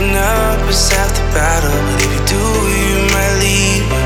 getting 0.00 0.16
up, 0.16 0.68
it's 0.68 0.90
half 0.92 1.10
the 1.14 1.22
battle. 1.34 1.70
But 1.70 2.02
if 2.02 2.12
you 2.12 2.26
do, 2.26 2.36
you 2.36 3.12
might 3.12 3.38
leave. 3.40 3.99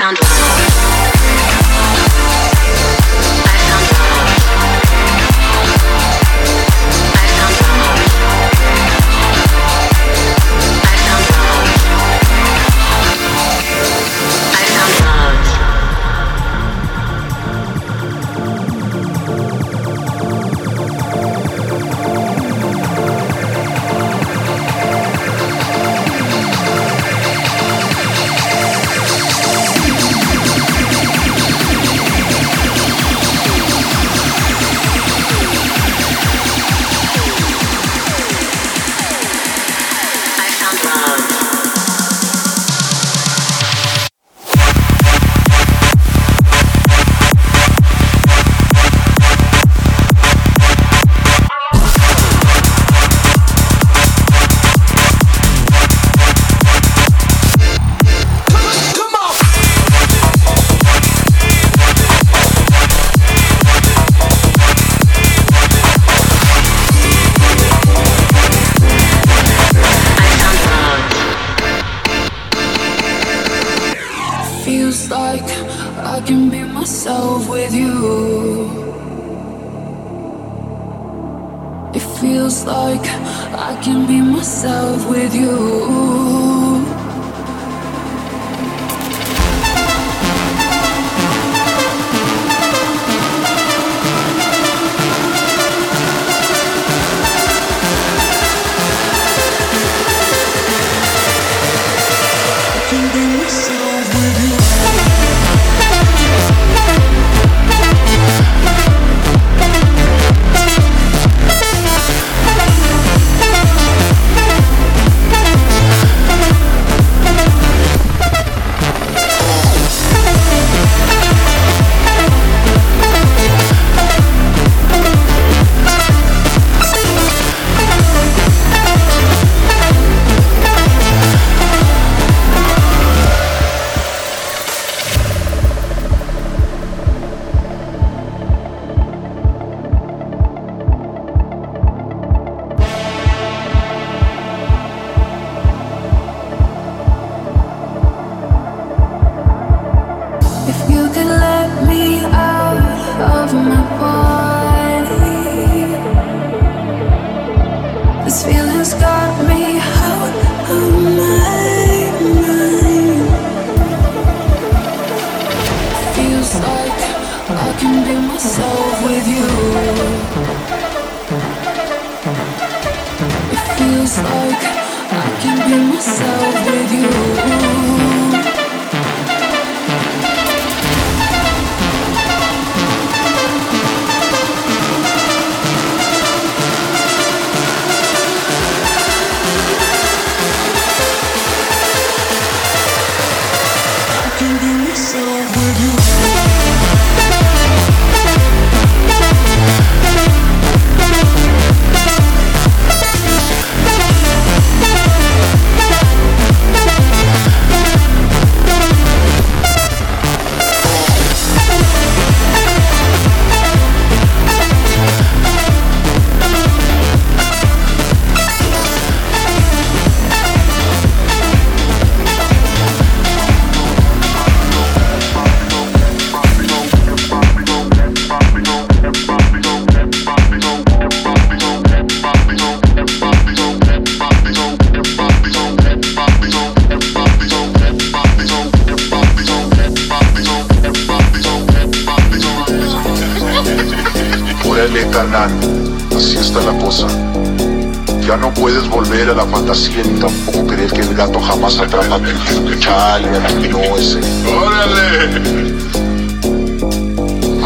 sound 0.00 0.39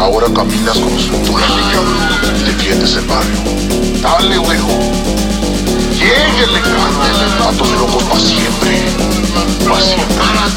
Ahora 0.05 0.27
caminas 0.35 0.77
como 0.77 0.99
si 0.99 1.09
fueras 1.09 1.49
y 2.39 2.43
defiendes 2.43 2.95
el 2.95 3.05
barrio. 3.05 3.39
Dale, 4.03 4.37
huevo. 4.37 4.79
Lléguenle, 5.93 6.61
cándele, 6.61 7.25
patos 7.39 7.71
locos 7.71 8.03
para 8.03 8.19
siempre. 8.19 8.83
Para 9.67 9.81
siempre. 9.81 10.15
Para 10.15 10.47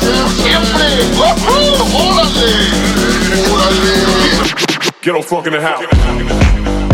siempre. 0.43 0.85
¡Órale! 1.97 2.51
¡Órale! 3.51 3.95
Quiero 5.01 5.23
fucking 5.23 5.53
the 5.53 5.61
house. 5.63 6.88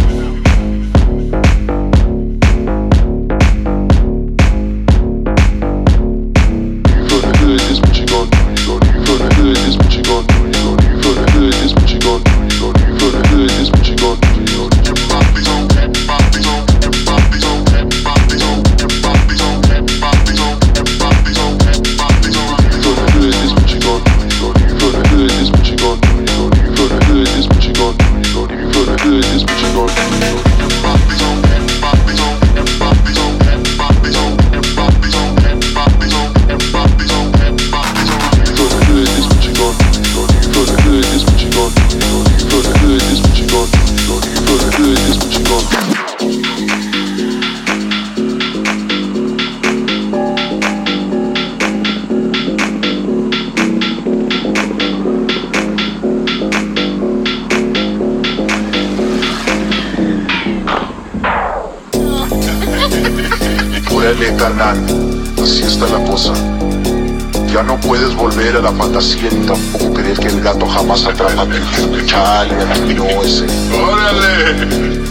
ese. 73.24 73.46
¡Órale! 73.74 75.02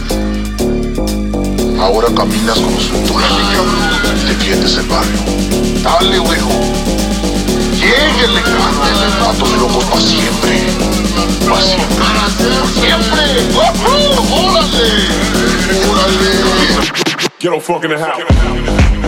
Ahora 1.78 2.08
caminas 2.16 2.58
como 2.58 2.80
su 2.80 2.96
tula 3.06 3.26
niño, 3.28 3.62
defiendes 4.26 4.76
el 4.78 4.86
barrio. 4.86 5.18
Dale, 5.82 6.18
ovejo. 6.18 6.50
Lléguenle, 7.72 8.40
cándale, 8.40 9.06
pato 9.20 9.46
de 9.46 9.56
locos 9.58 9.84
para 9.84 10.00
siempre. 10.00 10.62
Para 11.46 11.60
siempre. 11.60 11.96
¡Para 11.98 12.68
siempre! 12.80 13.24
¡Órale! 14.32 14.88
¡Órale! 15.90 16.30
Get 17.38 17.52
on 17.52 17.60
fucking 17.60 17.90
the 17.90 17.98
house. 17.98 19.03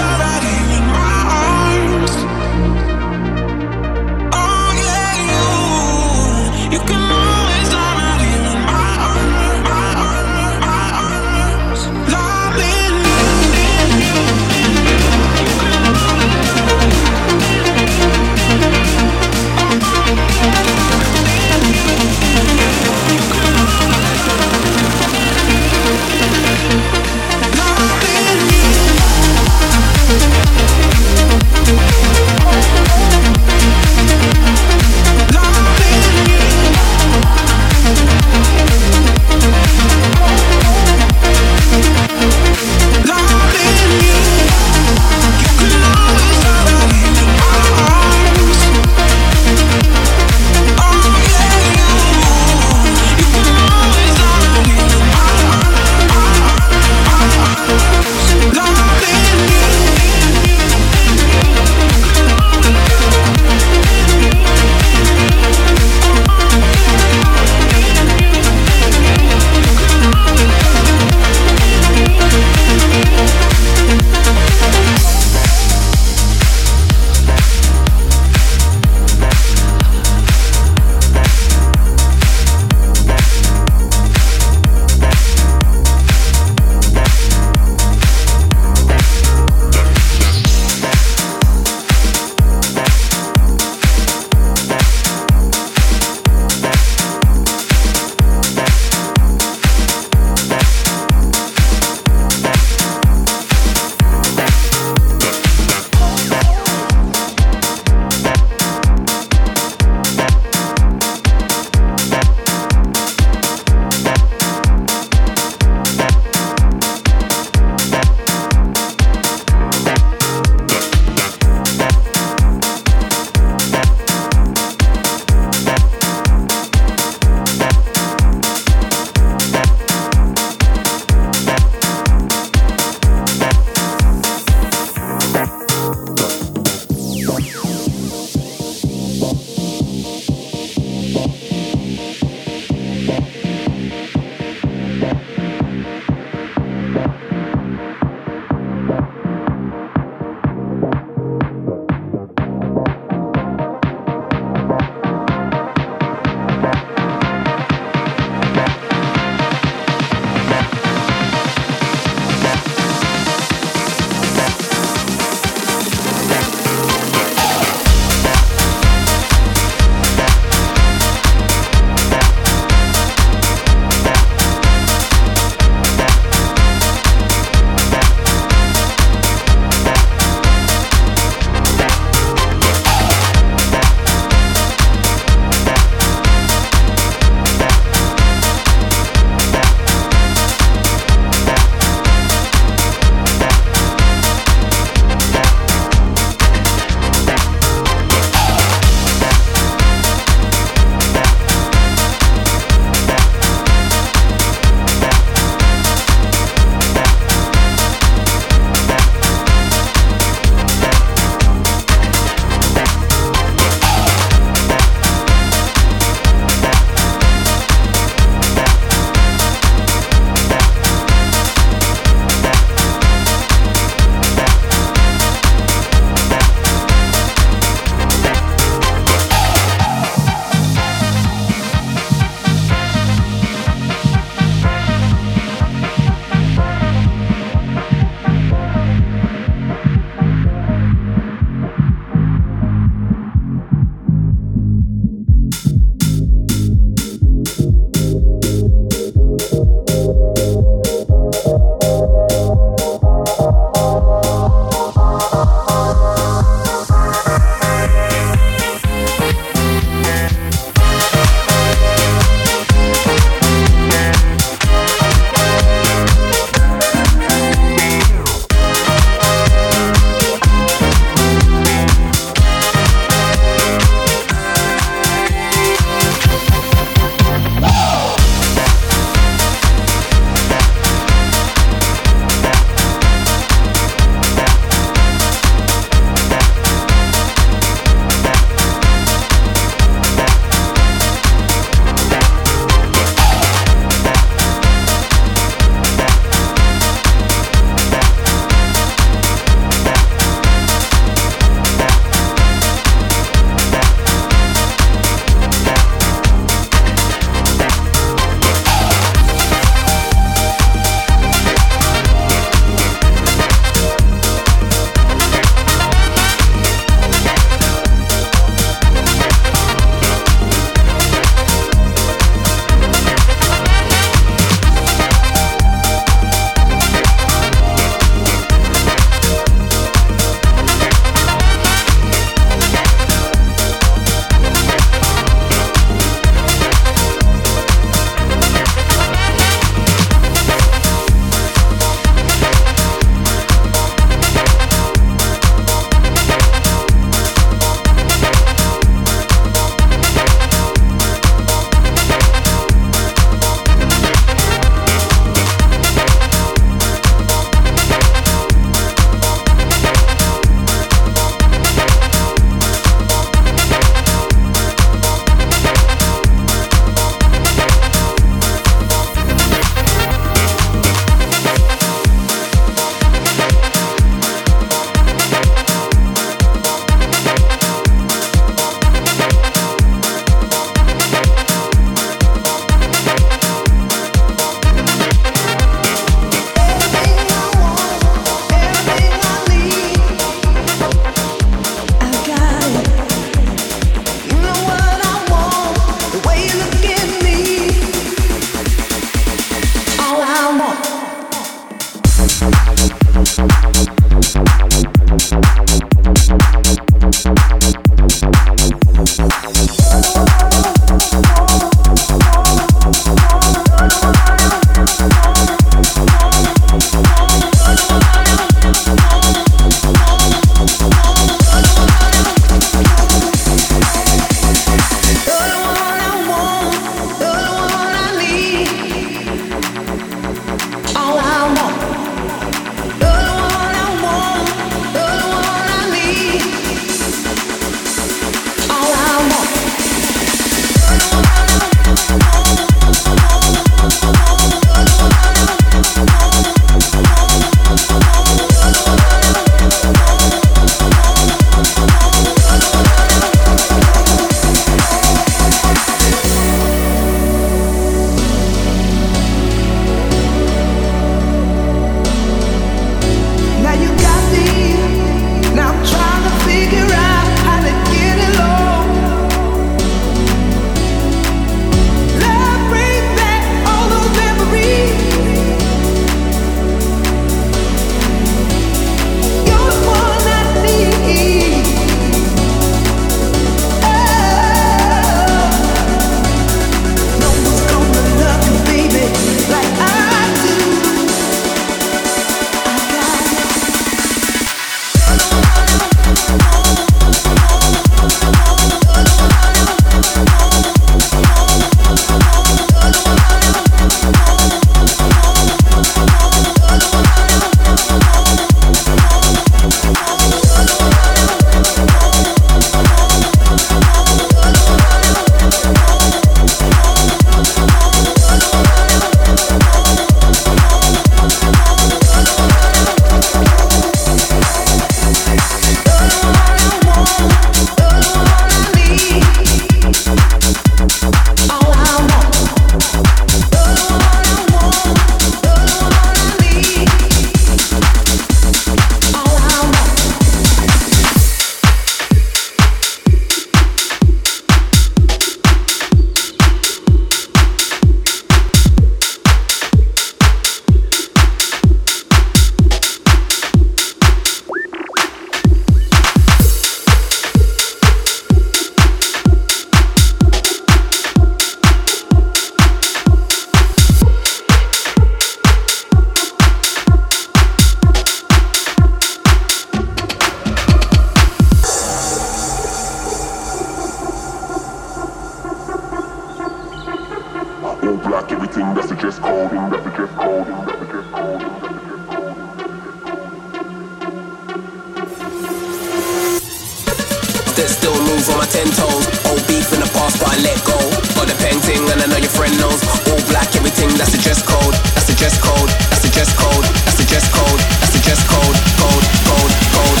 Move 587.50 588.28
on 588.30 588.38
my 588.38 588.46
ten 588.46 588.66
toes. 588.70 589.06
Old 589.26 589.42
beef 589.48 589.72
in 589.72 589.80
the 589.80 589.90
past, 589.90 590.18
but 590.20 590.28
I 590.28 590.36
let 590.42 590.58
go. 590.64 590.78
Got 591.14 591.26
the 591.28 591.36
painting, 591.42 591.82
and 591.90 592.02
I 592.02 592.06
know 592.06 592.18
your 592.18 592.30
friend 592.30 592.54
knows. 592.58 592.80
All 593.10 593.22
black, 593.26 593.54
everything, 593.56 593.90
that's 593.98 594.12
the 594.12 594.18
dress 594.22 594.42
code. 594.42 594.74
That's 594.94 595.06
the 595.06 595.16
dress 595.16 595.36
code. 595.40 595.70
That's 595.90 596.02
the 596.02 596.10
dress 596.10 596.30
code. 596.36 596.64
That's 596.86 596.98
the 596.98 597.06
dress 597.06 597.26
code. 597.32 597.60
That's 597.80 597.92
the 597.92 598.02
dress 598.06 598.22
code. 598.28 598.56
Code, 598.78 599.06
code, 599.26 599.52
code. 599.74 600.00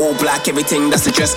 All 0.00 0.14
black, 0.14 0.48
everything, 0.48 0.90
that's 0.90 1.04
the 1.04 1.12
dress. 1.12 1.36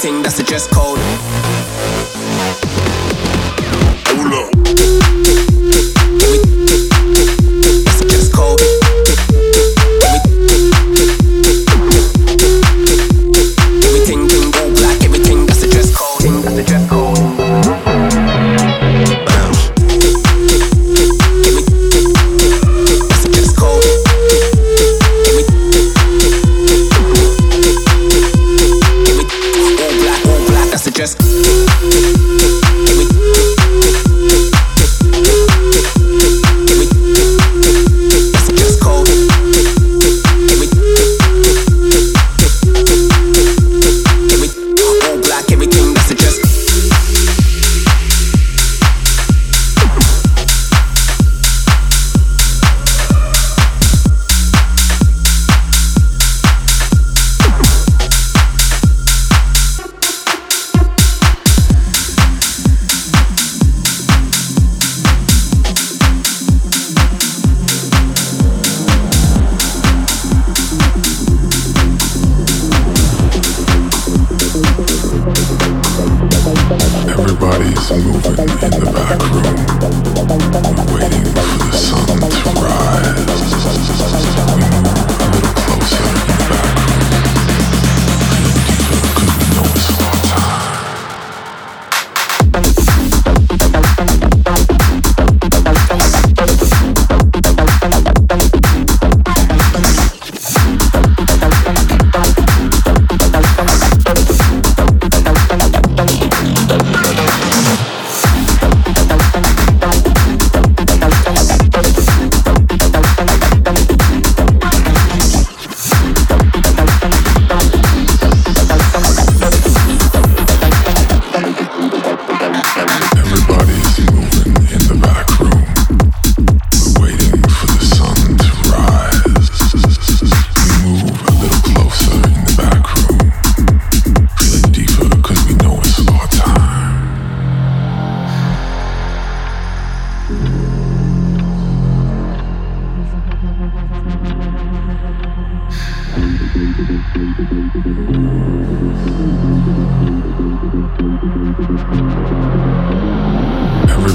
that's 0.00 0.36
the 0.36 0.44
dress 0.44 0.68
code. 0.68 1.27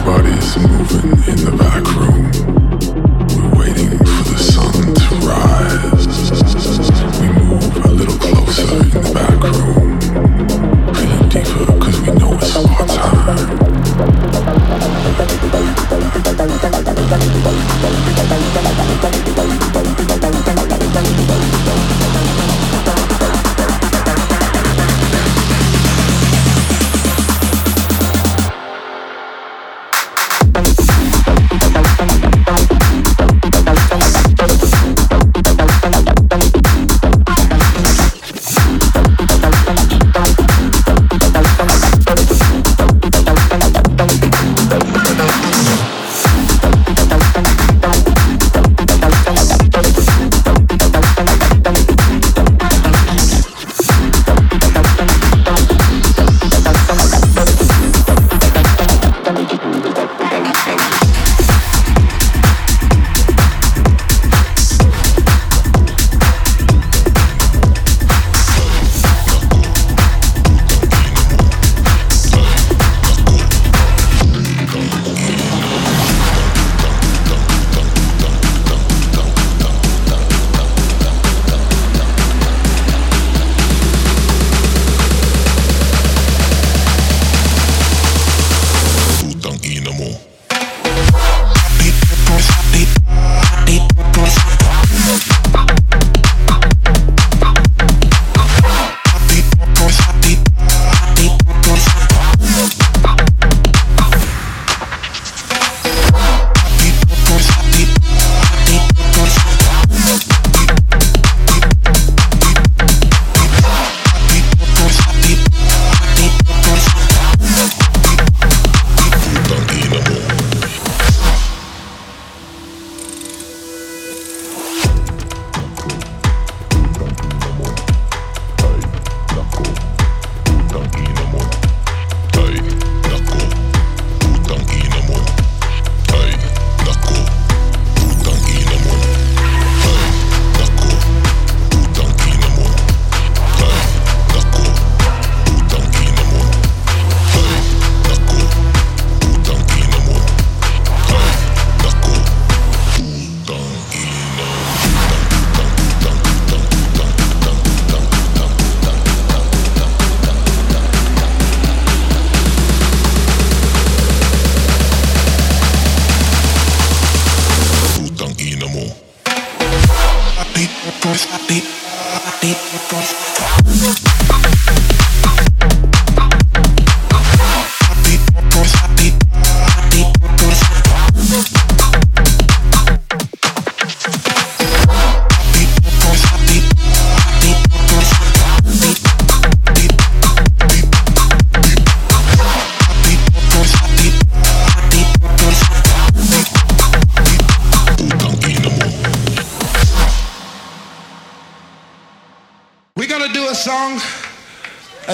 bodies 0.06 0.58
moving 0.58 1.12
in 1.30 1.46
the 1.46 1.56
back 1.58 1.84
room. 1.96 2.13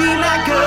be 0.00 0.06
like 0.16 0.48
a 0.48 0.59